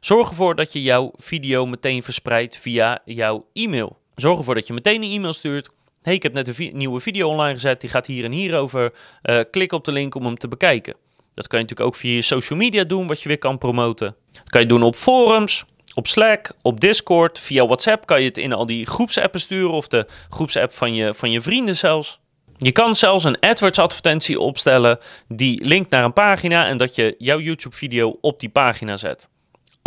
Zorg 0.00 0.28
ervoor 0.28 0.54
dat 0.54 0.72
je 0.72 0.82
jouw 0.82 1.12
video 1.16 1.66
meteen 1.66 2.02
verspreidt 2.02 2.56
via 2.56 3.02
jouw 3.04 3.46
e-mail. 3.52 3.98
Zorg 4.20 4.38
ervoor 4.38 4.54
dat 4.54 4.66
je 4.66 4.72
meteen 4.72 5.02
een 5.02 5.10
e-mail 5.12 5.32
stuurt. 5.32 5.70
Hey, 6.02 6.14
ik 6.14 6.22
heb 6.22 6.32
net 6.32 6.58
een 6.58 6.76
nieuwe 6.76 7.00
video 7.00 7.28
online 7.28 7.52
gezet, 7.52 7.80
die 7.80 7.90
gaat 7.90 8.06
hier 8.06 8.24
en 8.24 8.32
hier 8.32 8.58
over. 8.58 8.92
Uh, 9.22 9.40
klik 9.50 9.72
op 9.72 9.84
de 9.84 9.92
link 9.92 10.14
om 10.14 10.24
hem 10.24 10.38
te 10.38 10.48
bekijken. 10.48 10.94
Dat 11.34 11.46
kan 11.46 11.58
je 11.58 11.64
natuurlijk 11.64 11.94
ook 11.94 12.00
via 12.00 12.14
je 12.14 12.22
social 12.22 12.58
media 12.58 12.84
doen, 12.84 13.06
wat 13.06 13.22
je 13.22 13.28
weer 13.28 13.38
kan 13.38 13.58
promoten. 13.58 14.16
Dat 14.32 14.50
kan 14.50 14.60
je 14.60 14.66
doen 14.66 14.82
op 14.82 14.94
forums, 14.94 15.64
op 15.94 16.06
Slack, 16.06 16.52
op 16.62 16.80
Discord, 16.80 17.38
via 17.38 17.66
WhatsApp 17.66 18.06
kan 18.06 18.20
je 18.20 18.28
het 18.28 18.38
in 18.38 18.52
al 18.52 18.66
die 18.66 18.86
groepsappen 18.86 19.40
sturen 19.40 19.70
of 19.70 19.88
de 19.88 20.06
groepsapp 20.28 20.72
van 20.72 20.94
je, 20.94 21.14
van 21.14 21.30
je 21.30 21.40
vrienden 21.40 21.76
zelfs. 21.76 22.20
Je 22.56 22.72
kan 22.72 22.94
zelfs 22.94 23.24
een 23.24 23.40
AdWords 23.40 23.78
advertentie 23.78 24.40
opstellen 24.40 24.98
die 25.28 25.64
linkt 25.64 25.90
naar 25.90 26.04
een 26.04 26.12
pagina 26.12 26.66
en 26.66 26.76
dat 26.76 26.94
je 26.94 27.14
jouw 27.18 27.40
YouTube 27.40 27.76
video 27.76 28.18
op 28.20 28.40
die 28.40 28.48
pagina 28.48 28.96
zet. 28.96 29.28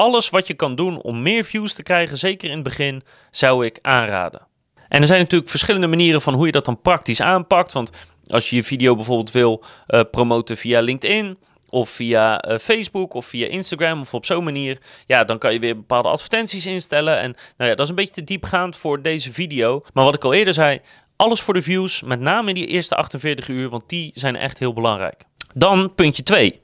Alles 0.01 0.30
wat 0.30 0.48
je 0.48 0.53
kan 0.53 0.75
doen 0.75 1.01
om 1.01 1.21
meer 1.21 1.44
views 1.44 1.74
te 1.74 1.83
krijgen, 1.83 2.18
zeker 2.18 2.50
in 2.50 2.56
het 2.56 2.63
begin, 2.63 3.03
zou 3.31 3.65
ik 3.65 3.80
aanraden. 3.81 4.48
En 4.88 5.01
er 5.01 5.07
zijn 5.07 5.19
natuurlijk 5.19 5.50
verschillende 5.50 5.88
manieren 5.88 6.21
van 6.21 6.33
hoe 6.33 6.45
je 6.45 6.51
dat 6.51 6.65
dan 6.65 6.81
praktisch 6.81 7.21
aanpakt. 7.21 7.74
Want 7.74 7.92
als 8.24 8.50
je 8.50 8.56
je 8.56 8.63
video 8.63 8.95
bijvoorbeeld 8.95 9.31
wil 9.31 9.63
uh, 9.88 10.01
promoten 10.12 10.57
via 10.57 10.80
LinkedIn, 10.80 11.38
of 11.69 11.89
via 11.89 12.50
uh, 12.50 12.57
Facebook 12.57 13.13
of 13.13 13.25
via 13.25 13.48
Instagram 13.48 14.01
of 14.01 14.13
op 14.13 14.25
zo'n 14.25 14.44
manier, 14.44 14.77
ja, 15.07 15.24
dan 15.24 15.38
kan 15.38 15.53
je 15.53 15.59
weer 15.59 15.75
bepaalde 15.75 16.09
advertenties 16.09 16.65
instellen. 16.65 17.18
En 17.18 17.36
nou 17.57 17.69
ja, 17.69 17.75
dat 17.75 17.80
is 17.80 17.89
een 17.89 17.95
beetje 17.95 18.13
te 18.13 18.24
diepgaand 18.24 18.77
voor 18.77 19.01
deze 19.01 19.33
video. 19.33 19.83
Maar 19.94 20.03
wat 20.03 20.15
ik 20.15 20.24
al 20.24 20.33
eerder 20.33 20.53
zei, 20.53 20.80
alles 21.15 21.42
voor 21.42 21.53
de 21.53 21.62
views, 21.62 22.01
met 22.01 22.19
name 22.19 22.50
in 22.50 22.56
die 22.56 22.68
eerste 22.68 22.95
48 22.95 23.48
uur, 23.48 23.69
want 23.69 23.83
die 23.89 24.12
zijn 24.13 24.36
echt 24.36 24.59
heel 24.59 24.74
belangrijk. 24.74 25.24
Dan 25.53 25.95
puntje 25.95 26.24
2. 26.24 26.61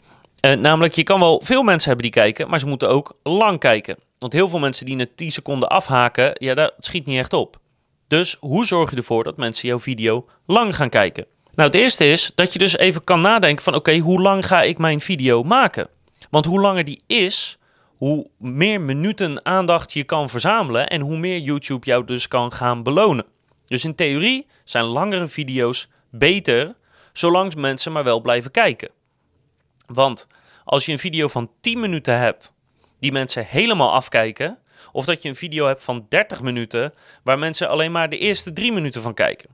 Eh, 0.48 0.54
namelijk, 0.54 0.94
je 0.96 1.04
kan 1.04 1.20
wel 1.20 1.42
veel 1.44 1.64
mensen 1.64 1.88
hebben 1.88 2.12
die 2.12 2.22
kijken, 2.22 2.50
maar 2.50 2.60
ze 2.60 2.68
moeten 2.68 2.90
ook 2.90 3.16
lang 3.24 3.60
kijken. 3.60 3.98
Want 4.18 4.34
heel 4.34 4.50
veel 4.50 4.60
mensen 4.60 4.86
die 4.86 4.96
na 4.96 5.06
10 5.16 5.32
seconden 5.32 5.70
afhaken, 5.70 6.32
ja, 6.34 6.54
dat 6.54 6.74
schiet 6.78 7.06
niet 7.06 7.18
echt 7.18 7.34
op. 7.34 7.60
Dus 8.08 8.38
hoe 8.40 8.66
zorg 8.66 8.90
je 8.90 8.96
ervoor 8.96 9.24
dat 9.24 9.38
mensen 9.38 9.68
jouw 9.68 9.80
video 9.80 10.26
lang 10.46 10.76
gaan 10.76 10.90
kijken? 10.90 11.26
Nou, 11.54 11.70
het 11.70 11.80
eerste 11.80 12.06
is 12.06 12.32
dat 12.36 12.54
je 12.54 12.60
dus 12.60 12.78
even 12.78 13.04
kan 13.04 13.22
nadenken 13.22 13.64
van 13.64 13.76
oké, 13.76 13.98
hoe 13.98 14.22
lang 14.22 14.46
ga 14.46 14.62
ik 14.62 14.78
mijn 14.78 15.00
video 15.00 15.44
maken? 15.44 15.88
Want 16.30 16.46
hoe 16.46 16.60
langer 16.60 16.84
die 16.84 17.02
is, 17.08 17.58
hoe 17.98 18.30
meer 18.38 18.82
minuten 18.82 19.46
aandacht 19.46 19.94
je 19.94 20.04
kan 20.04 20.30
verzamelen 20.30 20.88
en 20.88 21.02
hoe 21.02 21.18
meer 21.18 21.40
YouTube 21.40 21.86
jou 21.86 22.06
dus 22.06 22.28
kan 22.28 22.52
gaan 22.52 22.84
belonen. 22.84 23.26
Dus 23.66 23.86
in 23.86 23.96
theorie 23.96 24.48
zijn 24.64 24.86
langere 24.86 25.28
video's 25.28 25.90
beter, 26.10 26.76
zolang 27.14 27.56
mensen 27.56 27.92
maar 27.92 28.04
wel 28.04 28.22
blijven 28.22 28.52
kijken. 28.52 28.90
Want 29.88 30.28
als 30.68 30.86
je 30.86 30.92
een 30.92 31.00
video 31.00 31.28
van 31.28 31.50
10 31.62 31.80
minuten 31.80 32.20
hebt 32.20 32.54
die 33.00 33.12
mensen 33.12 33.46
helemaal 33.46 33.92
afkijken, 33.92 34.58
of 34.92 35.06
dat 35.06 35.22
je 35.22 35.30
een 35.30 35.36
video 35.36 35.68
hebt 35.68 35.84
van 35.84 36.06
30 36.10 36.42
minuten 36.42 36.94
waar 37.24 37.40
mensen 37.40 37.70
alleen 37.70 37.92
maar 37.92 38.10
de 38.10 38.18
eerste 38.18 38.54
3 38.54 38.72
minuten 38.72 39.02
van 39.02 39.14
kijken 39.14 39.50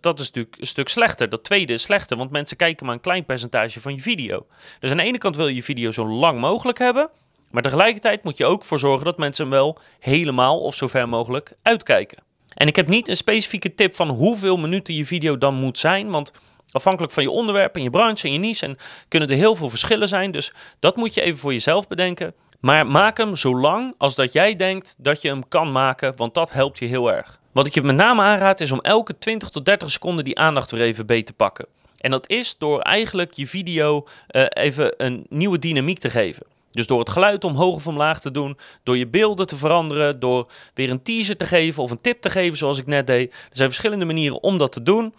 dat 0.00 0.20
is 0.20 0.26
natuurlijk 0.26 0.56
een 0.58 0.66
stuk 0.66 0.88
slechter. 0.88 1.28
Dat 1.28 1.44
tweede 1.44 1.72
is 1.72 1.82
slechter, 1.82 2.16
want 2.16 2.30
mensen 2.30 2.56
kijken 2.56 2.86
maar 2.86 2.94
een 2.94 3.00
klein 3.00 3.24
percentage 3.24 3.80
van 3.80 3.94
je 3.94 4.00
video. 4.00 4.46
Dus 4.80 4.90
aan 4.90 4.96
de 4.96 5.02
ene 5.02 5.18
kant 5.18 5.36
wil 5.36 5.48
je 5.48 5.54
je 5.54 5.62
video 5.62 5.90
zo 5.90 6.06
lang 6.06 6.40
mogelijk 6.40 6.78
hebben, 6.78 7.10
maar 7.50 7.62
tegelijkertijd 7.62 8.24
moet 8.24 8.36
je 8.36 8.46
ook 8.46 8.64
voor 8.64 8.78
zorgen 8.78 9.04
dat 9.04 9.18
mensen 9.18 9.44
hem 9.44 9.54
wel 9.54 9.78
helemaal 9.98 10.60
of 10.60 10.74
zo 10.74 10.86
ver 10.86 11.08
mogelijk 11.08 11.52
uitkijken. 11.62 12.18
En 12.54 12.66
ik 12.66 12.76
heb 12.76 12.88
niet 12.88 13.08
een 13.08 13.16
specifieke 13.16 13.74
tip 13.74 13.94
van 13.94 14.08
hoeveel 14.08 14.56
minuten 14.56 14.94
je 14.94 15.06
video 15.06 15.38
dan 15.38 15.54
moet 15.54 15.78
zijn, 15.78 16.10
want 16.10 16.32
afhankelijk 16.70 17.12
van 17.12 17.22
je 17.22 17.30
onderwerp 17.30 17.76
en 17.76 17.82
je 17.82 17.90
branche 17.90 18.26
en 18.26 18.32
je 18.32 18.38
niche 18.38 18.66
en 18.66 18.76
kunnen 19.08 19.28
er 19.28 19.36
heel 19.36 19.54
veel 19.54 19.68
verschillen 19.68 20.08
zijn. 20.08 20.30
Dus 20.30 20.52
dat 20.78 20.96
moet 20.96 21.14
je 21.14 21.20
even 21.20 21.38
voor 21.38 21.52
jezelf 21.52 21.88
bedenken. 21.88 22.34
Maar 22.60 22.86
maak 22.86 23.16
hem 23.16 23.36
zo 23.36 23.56
lang 23.56 23.94
als 23.98 24.14
dat 24.14 24.32
jij 24.32 24.56
denkt 24.56 24.94
dat 24.98 25.22
je 25.22 25.28
hem 25.28 25.48
kan 25.48 25.72
maken, 25.72 26.16
want 26.16 26.34
dat 26.34 26.52
helpt 26.52 26.78
je 26.78 26.86
heel 26.86 27.12
erg. 27.12 27.38
Wat 27.52 27.66
ik 27.66 27.74
je 27.74 27.82
met 27.82 27.96
name 27.96 28.22
aanraad 28.22 28.60
is 28.60 28.72
om 28.72 28.80
elke 28.80 29.18
20 29.18 29.48
tot 29.48 29.64
30 29.64 29.90
seconden 29.90 30.24
die 30.24 30.38
aandacht 30.38 30.70
weer 30.70 30.80
even 30.80 31.06
beet 31.06 31.26
te 31.26 31.32
pakken. 31.32 31.66
En 31.98 32.10
dat 32.10 32.28
is 32.28 32.58
door 32.58 32.80
eigenlijk 32.80 33.32
je 33.32 33.46
video 33.46 34.06
uh, 34.30 34.44
even 34.48 34.94
een 34.96 35.26
nieuwe 35.28 35.58
dynamiek 35.58 35.98
te 35.98 36.10
geven. 36.10 36.46
Dus 36.72 36.86
door 36.86 36.98
het 36.98 37.08
geluid 37.08 37.44
omhoog 37.44 37.74
of 37.74 37.86
omlaag 37.86 38.20
te 38.20 38.30
doen, 38.30 38.58
door 38.82 38.96
je 38.96 39.06
beelden 39.06 39.46
te 39.46 39.56
veranderen, 39.56 40.20
door 40.20 40.46
weer 40.74 40.90
een 40.90 41.02
teaser 41.02 41.36
te 41.36 41.46
geven 41.46 41.82
of 41.82 41.90
een 41.90 42.00
tip 42.00 42.20
te 42.20 42.30
geven 42.30 42.58
zoals 42.58 42.78
ik 42.78 42.86
net 42.86 43.06
deed. 43.06 43.32
Er 43.32 43.38
zijn 43.50 43.68
verschillende 43.68 44.04
manieren 44.04 44.42
om 44.42 44.58
dat 44.58 44.72
te 44.72 44.82
doen. 44.82 45.14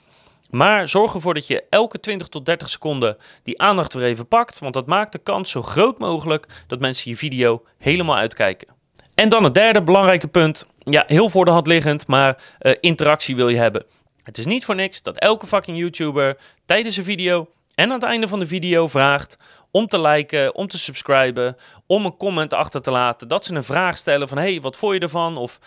Maar 0.50 0.88
zorg 0.88 1.14
ervoor 1.14 1.34
dat 1.34 1.48
je 1.48 1.64
elke 1.70 2.00
20 2.00 2.28
tot 2.28 2.46
30 2.46 2.70
seconden 2.70 3.18
die 3.44 3.62
aandacht 3.62 3.94
weer 3.94 4.04
even 4.04 4.28
pakt, 4.28 4.60
want 4.60 4.74
dat 4.74 4.88
maakt 4.88 5.12
de 5.12 5.20
kans 5.20 5.52
zo 5.52 5.62
groot 5.62 6.00
mogelijk 6.00 6.64
dat 6.68 6.80
mensen 6.80 7.12
je 7.12 7.18
video 7.18 7.64
helemaal 7.78 8.16
uitkijken. 8.16 8.68
En 9.16 9.30
dan 9.30 9.44
het 9.44 9.54
derde 9.54 9.82
belangrijke 9.82 10.28
punt. 10.28 10.66
Ja, 10.80 11.04
heel 11.08 11.30
voor 11.30 11.46
de 11.46 11.52
hand 11.52 11.68
liggend, 11.68 12.08
maar 12.08 12.44
uh, 12.62 12.74
interactie 12.80 13.36
wil 13.36 13.50
je 13.50 13.58
hebben. 13.58 13.86
Het 14.24 14.38
is 14.38 14.46
niet 14.46 14.66
voor 14.66 14.76
niks 14.76 15.02
dat 15.02 15.18
elke 15.18 15.48
fucking 15.48 15.78
YouTuber 15.78 16.38
tijdens 16.66 16.98
een 16.98 17.04
video 17.04 17.48
en 17.76 17.86
aan 17.86 17.92
het 17.92 18.04
einde 18.04 18.28
van 18.28 18.40
de 18.40 18.46
video 18.46 18.88
vraagt 18.88 19.38
om 19.72 19.88
te 19.88 20.02
liken, 20.02 20.56
om 20.56 20.68
te 20.68 20.78
subscriben, 20.78 21.56
om 21.88 22.06
een 22.06 22.18
comment 22.18 22.54
achter 22.54 22.82
te 22.82 22.92
laten. 22.92 23.28
Dat 23.28 23.46
ze 23.46 23.56
een 23.56 23.64
vraag 23.64 23.98
stellen 23.98 24.28
van, 24.28 24.38
hey, 24.38 24.62
wat 24.62 24.78
vond 24.78 24.94
je 24.94 25.00
ervan? 25.00 25.38
Of 25.38 25.60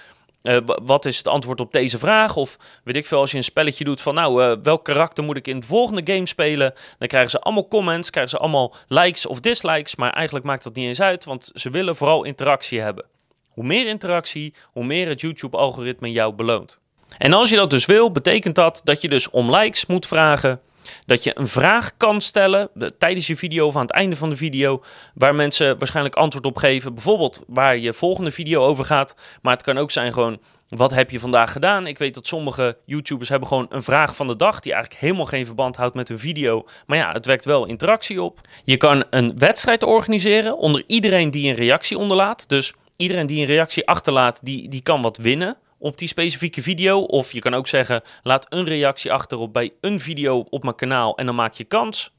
uh, 0.43 0.57
wat 0.65 1.05
is 1.05 1.17
het 1.17 1.29
antwoord 1.29 1.61
op 1.61 1.73
deze 1.73 1.99
vraag? 1.99 2.37
Of 2.37 2.57
weet 2.85 2.97
ik 2.97 3.07
veel, 3.07 3.19
als 3.19 3.31
je 3.31 3.37
een 3.37 3.45
spelletje 3.45 3.85
doet 3.85 4.01
van, 4.01 4.15
nou, 4.15 4.45
uh, 4.45 4.53
welk 4.63 4.85
karakter 4.85 5.25
moet 5.25 5.37
ik 5.37 5.47
in 5.47 5.61
de 5.61 5.67
volgende 5.67 6.13
game 6.13 6.27
spelen? 6.27 6.75
Dan 6.99 7.09
krijgen 7.09 7.31
ze 7.31 7.41
allemaal 7.41 7.69
comments, 7.69 8.11
krijgen 8.11 8.33
ze 8.33 8.39
allemaal 8.39 8.75
likes 8.89 9.27
of 9.27 9.41
dislikes. 9.41 9.97
Maar 9.97 10.13
eigenlijk 10.13 10.45
maakt 10.45 10.65
dat 10.65 10.75
niet 10.75 10.87
eens 10.87 11.01
uit, 11.01 11.25
want 11.25 11.51
ze 11.55 11.71
willen 11.71 11.97
vooral 11.97 12.25
interactie 12.25 12.81
hebben. 12.81 13.05
Hoe 13.49 13.65
meer 13.65 13.87
interactie, 13.87 14.55
hoe 14.73 14.85
meer 14.85 15.09
het 15.09 15.21
YouTube-algoritme 15.21 16.13
jou 16.13 16.33
beloont. 16.35 16.81
En 17.19 17.33
als 17.33 17.51
je 17.51 17.57
dat 17.57 17.71
dus 17.71 17.87
wil, 17.87 18.13
betekent 18.13 18.55
dat 18.55 18.81
dat 18.85 19.01
je 19.01 19.09
dus 19.09 19.31
om 19.31 19.57
likes 19.57 19.87
moet 19.87 20.07
vragen. 20.07 20.61
Dat 21.07 21.25
je 21.25 21.39
een 21.39 21.47
vraag 21.47 21.97
kan 21.97 22.21
stellen 22.21 22.71
tijdens 22.99 23.27
je 23.27 23.37
video 23.37 23.67
of 23.67 23.77
aan 23.77 23.83
het 23.83 23.91
einde 23.91 24.17
van 24.17 24.29
de 24.29 24.37
video, 24.37 24.83
waar 25.15 25.35
mensen 25.35 25.79
waarschijnlijk 25.79 26.15
antwoord 26.15 26.47
op 26.47 26.57
geven. 26.57 26.95
Bijvoorbeeld 26.95 27.43
waar 27.47 27.79
je 27.79 27.93
volgende 27.93 28.31
video 28.31 28.63
over 28.63 28.85
gaat. 28.85 29.17
Maar 29.43 29.53
het 29.53 29.63
kan 29.63 29.79
ook 29.79 29.91
zijn 29.91 30.13
gewoon, 30.13 30.41
wat 30.69 30.91
heb 30.91 31.11
je 31.11 31.21
vandaag 31.21 31.53
gedaan? 31.53 31.87
Ik 31.87 31.99
weet 31.99 32.15
dat 32.15 32.27
sommige 32.27 32.77
YouTubers 32.85 33.29
hebben 33.29 33.49
gewoon 33.49 33.67
een 33.69 33.83
vraag 33.83 34.17
van 34.17 34.27
de 34.27 34.37
dag 34.37 34.61
die 34.61 34.73
eigenlijk 34.73 35.03
helemaal 35.03 35.27
geen 35.27 35.47
verband 35.47 35.77
houdt 35.77 35.95
met 35.95 36.09
een 36.09 36.19
video. 36.19 36.67
Maar 36.87 36.99
ja, 36.99 37.13
het 37.13 37.27
wekt 37.27 37.45
wel 37.45 37.67
interactie 37.67 38.23
op. 38.23 38.41
Je 38.65 38.77
kan 38.77 39.05
een 39.11 39.39
wedstrijd 39.39 39.83
organiseren 39.83 40.59
onder 40.59 40.85
iedereen 40.87 41.31
die 41.31 41.49
een 41.49 41.57
reactie 41.57 41.99
onderlaat. 41.99 42.49
Dus 42.49 42.73
iedereen 42.97 43.27
die 43.27 43.41
een 43.41 43.47
reactie 43.47 43.87
achterlaat, 43.87 44.41
die, 44.45 44.69
die 44.69 44.83
kan 44.83 45.03
wat 45.03 45.17
winnen 45.17 45.57
op 45.83 45.99
die 45.99 46.09
specifieke 46.09 46.63
video. 46.63 47.01
Of 47.01 47.33
je 47.33 47.41
kan 47.41 47.55
ook 47.55 47.69
zeggen, 47.69 48.03
laat 48.23 48.47
een 48.49 48.65
reactie 48.65 49.13
achter 49.13 49.39
op 49.39 49.53
bij 49.53 49.73
een 49.81 50.01
video 50.01 50.47
op 50.51 50.63
mijn 50.63 50.75
kanaal 50.75 51.17
en 51.17 51.27
dan 51.27 51.35
maak 51.35 51.53
je 51.53 51.65
kans. 51.65 52.13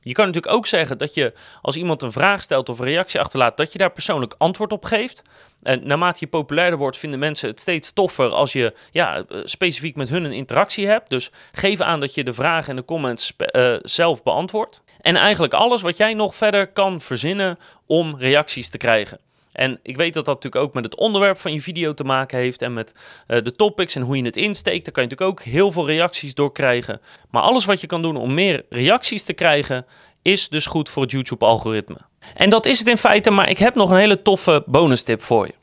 Je 0.00 0.12
kan 0.12 0.26
natuurlijk 0.26 0.54
ook 0.54 0.66
zeggen 0.66 0.98
dat 0.98 1.14
je 1.14 1.32
als 1.62 1.76
iemand 1.76 2.02
een 2.02 2.12
vraag 2.12 2.42
stelt 2.42 2.68
of 2.68 2.78
een 2.78 2.86
reactie 2.86 3.20
achterlaat, 3.20 3.56
dat 3.56 3.72
je 3.72 3.78
daar 3.78 3.92
persoonlijk 3.92 4.34
antwoord 4.38 4.72
op 4.72 4.84
geeft. 4.84 5.22
En 5.62 5.86
naarmate 5.86 6.16
je 6.20 6.26
populairder 6.26 6.78
wordt, 6.78 6.96
vinden 6.96 7.18
mensen 7.18 7.48
het 7.48 7.60
steeds 7.60 7.92
toffer 7.92 8.28
als 8.28 8.52
je 8.52 8.74
ja, 8.90 9.24
specifiek 9.44 9.96
met 9.96 10.08
hun 10.08 10.24
een 10.24 10.32
interactie 10.32 10.86
hebt. 10.86 11.10
Dus 11.10 11.30
geef 11.52 11.80
aan 11.80 12.00
dat 12.00 12.14
je 12.14 12.24
de 12.24 12.32
vragen 12.32 12.70
en 12.70 12.76
de 12.76 12.84
comments 12.84 13.32
uh, 13.52 13.76
zelf 13.82 14.22
beantwoordt. 14.22 14.82
En 15.00 15.16
eigenlijk 15.16 15.54
alles 15.54 15.82
wat 15.82 15.96
jij 15.96 16.14
nog 16.14 16.34
verder 16.34 16.66
kan 16.66 17.00
verzinnen 17.00 17.58
om 17.86 18.16
reacties 18.18 18.68
te 18.68 18.78
krijgen. 18.78 19.18
En 19.56 19.78
ik 19.82 19.96
weet 19.96 20.14
dat 20.14 20.24
dat 20.24 20.34
natuurlijk 20.34 20.64
ook 20.64 20.74
met 20.74 20.84
het 20.84 20.96
onderwerp 20.96 21.38
van 21.38 21.52
je 21.52 21.60
video 21.60 21.94
te 21.94 22.04
maken 22.04 22.38
heeft 22.38 22.62
en 22.62 22.72
met 22.72 22.94
uh, 23.28 23.42
de 23.42 23.56
topics 23.56 23.94
en 23.94 24.02
hoe 24.02 24.16
je 24.16 24.24
het 24.24 24.36
insteekt. 24.36 24.84
Daar 24.84 24.92
kan 24.92 25.02
je 25.02 25.08
natuurlijk 25.08 25.38
ook 25.38 25.52
heel 25.52 25.70
veel 25.70 25.86
reacties 25.86 26.34
door 26.34 26.52
krijgen. 26.52 27.00
Maar 27.30 27.42
alles 27.42 27.64
wat 27.64 27.80
je 27.80 27.86
kan 27.86 28.02
doen 28.02 28.16
om 28.16 28.34
meer 28.34 28.64
reacties 28.68 29.22
te 29.22 29.32
krijgen, 29.32 29.86
is 30.22 30.48
dus 30.48 30.66
goed 30.66 30.88
voor 30.88 31.02
het 31.02 31.10
YouTube-algoritme. 31.10 31.98
En 32.34 32.50
dat 32.50 32.66
is 32.66 32.78
het 32.78 32.88
in 32.88 32.96
feite, 32.96 33.30
maar 33.30 33.48
ik 33.48 33.58
heb 33.58 33.74
nog 33.74 33.90
een 33.90 33.96
hele 33.96 34.22
toffe 34.22 34.62
bonus 34.66 35.02
tip 35.02 35.22
voor 35.22 35.46
je. 35.46 35.54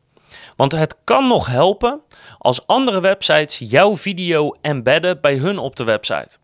Want 0.55 0.71
het 0.71 0.95
kan 1.03 1.27
nog 1.27 1.47
helpen 1.47 2.01
als 2.37 2.67
andere 2.67 2.99
websites 2.99 3.57
jouw 3.57 3.97
video 3.97 4.51
embedden 4.61 5.21
bij 5.21 5.35
hun 5.35 5.57
op 5.57 5.75
de 5.75 5.83
website. 5.83 6.37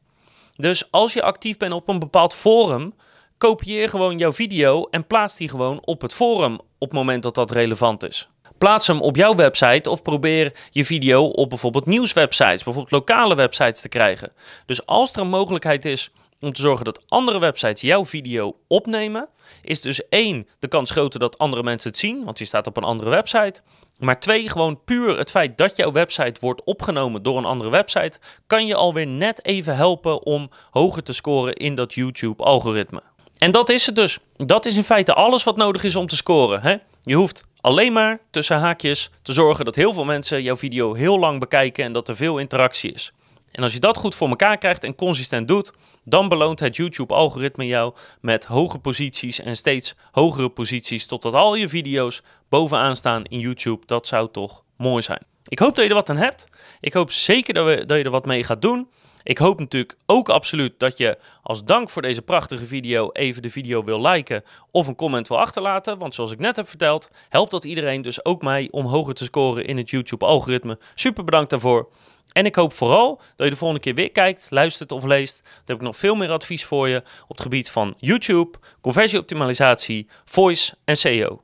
Dus 0.56 0.92
als 0.92 1.14
je 1.14 1.22
actief 1.22 1.58
bent 1.58 1.74
op 1.74 1.88
een 1.88 2.00
bepaald 2.00 2.34
forum, 2.34 2.94
kopieer 3.38 3.90
gewoon 3.90 4.18
jouw 4.18 4.34
video 4.34 4.84
en 4.84 5.08
plaats 5.08 5.38
die 5.38 5.50
gewoon 5.50 5.80
op 5.86 6.02
het 6.02 6.14
forum 6.14 6.60
op 6.80 6.90
het 6.90 6.98
moment 6.98 7.24
dat 7.24 7.36
dat 7.36 7.52
relevant 7.52 8.04
is. 8.04 8.30
Plaats 8.58 8.88
hem 8.88 9.02
op 9.02 9.16
jouw 9.16 9.36
website 9.36 9.90
of 9.90 10.02
probeer 10.02 10.54
je 10.70 10.86
video 10.86 11.26
op 11.26 11.50
bijvoorbeeld 11.50 11.86
nieuwswebsites, 11.86 12.64
bijvoorbeeld 12.64 12.92
lokale 12.92 13.36
websites 13.36 13.82
te 13.82 13.90
krijgen. 13.90 14.32
Dus 14.66 14.86
als 14.86 15.14
er 15.14 15.20
een 15.20 15.30
mogelijkheid 15.30 15.86
is 15.86 16.12
om 16.40 16.54
te 16.54 16.62
zorgen 16.62 16.86
dat 16.86 17.04
andere 17.08 17.40
websites 17.40 17.82
jouw 17.82 18.06
video 18.06 18.56
opnemen, 18.68 19.30
is 19.62 19.82
dus 19.82 20.08
één, 20.10 20.48
de 20.60 20.68
kans 20.68 20.92
groter 20.92 21.20
dat 21.20 21.38
andere 21.38 21.64
mensen 21.64 21.90
het 21.90 22.00
zien, 22.00 22.24
want 22.24 22.40
je 22.40 22.46
staat 22.46 22.68
op 22.68 22.78
een 22.78 22.84
andere 22.84 23.10
website. 23.10 23.62
Maar 23.98 24.20
twee, 24.20 24.50
gewoon 24.50 24.84
puur 24.84 25.18
het 25.18 25.32
feit 25.32 25.58
dat 25.58 25.76
jouw 25.76 25.92
website 25.92 26.40
wordt 26.40 26.64
opgenomen 26.64 27.24
door 27.24 27.38
een 27.38 27.46
andere 27.46 27.70
website, 27.70 28.20
kan 28.48 28.68
je 28.68 28.76
alweer 28.76 29.08
net 29.08 29.46
even 29.46 29.76
helpen 29.76 30.24
om 30.24 30.50
hoger 30.72 31.04
te 31.04 31.14
scoren 31.14 31.54
in 31.54 31.76
dat 31.76 31.94
YouTube-algoritme. 31.94 33.02
En 33.40 33.52
dat 33.52 33.70
is 33.70 33.86
het 33.86 33.96
dus. 33.96 34.20
Dat 34.36 34.66
is 34.66 34.76
in 34.76 34.84
feite 34.84 35.14
alles 35.14 35.44
wat 35.44 35.56
nodig 35.56 35.84
is 35.84 35.96
om 35.96 36.08
te 36.08 36.16
scoren. 36.16 36.62
Hè? 36.62 36.76
Je 37.02 37.16
hoeft 37.16 37.44
alleen 37.62 37.94
maar 37.94 38.20
tussen 38.32 38.58
haakjes 38.58 39.10
te 39.22 39.34
zorgen 39.34 39.66
dat 39.66 39.76
heel 39.76 39.94
veel 39.94 40.06
mensen 40.06 40.44
jouw 40.44 40.56
video 40.56 40.94
heel 40.94 41.20
lang 41.20 41.40
bekijken 41.40 41.84
en 41.84 41.94
dat 41.94 42.08
er 42.08 42.16
veel 42.16 42.38
interactie 42.38 42.92
is. 42.92 43.12
En 43.52 43.64
als 43.64 43.74
je 43.74 43.80
dat 43.80 43.98
goed 43.98 44.16
voor 44.16 44.30
elkaar 44.30 44.58
krijgt 44.58 44.84
en 44.84 44.96
consistent 44.96 45.48
doet, 45.48 45.74
dan 46.04 46.30
beloont 46.30 46.60
het 46.60 46.76
YouTube-algoritme 46.76 47.66
jou 47.66 47.94
met 48.22 48.46
hoge 48.46 48.80
posities 48.80 49.40
en 49.40 49.56
steeds 49.56 49.96
hogere 50.12 50.50
posities, 50.50 51.06
totdat 51.06 51.34
al 51.34 51.56
je 51.56 51.68
video's 51.68 52.22
bovenaan 52.50 52.96
staan 52.96 53.24
in 53.24 53.40
YouTube. 53.40 53.86
Dat 53.86 54.08
zou 54.08 54.30
toch 54.32 54.64
mooi 54.78 55.02
zijn. 55.02 55.22
Ik 55.48 55.60
hoop 55.60 55.76
dat 55.76 55.84
je 55.84 55.90
er 55.90 55.96
wat 55.96 56.10
aan 56.10 56.18
hebt. 56.18 56.48
Ik 56.80 56.94
hoop 56.94 57.12
zeker 57.12 57.54
dat, 57.54 57.66
we, 57.66 57.86
dat 57.86 57.98
je 57.98 58.04
er 58.04 58.10
wat 58.10 58.26
mee 58.26 58.44
gaat 58.44 58.62
doen. 58.62 58.88
Ik 59.24 59.38
hoop 59.38 59.60
natuurlijk 59.60 59.98
ook 60.06 60.30
absoluut 60.30 60.74
dat 60.78 60.98
je 60.98 61.18
als 61.44 61.64
dank 61.64 61.90
voor 61.90 62.02
deze 62.02 62.22
prachtige 62.22 62.66
video 62.66 63.12
even 63.12 63.42
de 63.42 63.50
video 63.50 63.84
wil 63.84 64.02
liken 64.02 64.44
of 64.72 64.88
een 64.88 64.96
comment 64.96 65.28
wil 65.28 65.40
achterlaten. 65.40 65.98
Want 65.98 66.14
zoals 66.14 66.32
ik 66.32 66.40
net 66.40 66.56
heb 66.56 66.70
verteld, 66.70 67.10
helpt 67.30 67.52
dat 67.52 67.66
iedereen 67.66 68.02
dus 68.02 68.26
ook 68.26 68.42
mij 68.42 68.68
om 68.72 68.86
hoger 68.86 69.14
te 69.14 69.24
scoren 69.24 69.66
in 69.66 69.78
het 69.78 69.90
YouTube-algoritme. 69.90 70.78
Super 70.96 71.24
bedankt 71.24 71.50
daarvoor. 71.50 71.90
En 72.32 72.46
ik 72.46 72.56
hoop 72.56 72.74
vooral 72.74 73.22
dat 73.36 73.46
je 73.46 73.50
de 73.50 73.60
volgende 73.60 73.84
keer 73.84 73.96
weer 73.96 74.12
kijkt, 74.12 74.48
luistert 74.50 74.92
of 74.92 75.04
leest. 75.04 75.42
Dan 75.44 75.52
heb 75.66 75.76
ik 75.76 75.82
nog 75.82 75.98
veel 75.98 76.16
meer 76.16 76.32
advies 76.32 76.66
voor 76.66 76.90
je 76.90 77.04
op 77.24 77.30
het 77.30 77.42
gebied 77.42 77.70
van 77.70 77.96
YouTube, 77.98 78.58
conversieoptimalisatie, 78.82 80.08
voice 80.26 80.76
en 80.84 80.96
SEO. 80.96 81.42